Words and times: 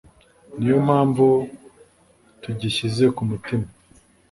niyo 0.57 0.77
mpamvu 0.85 1.25
tugishyize 2.41 3.05
ku 3.15 3.21
mutima 3.29 3.65